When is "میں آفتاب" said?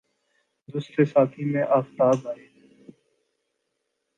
1.45-2.27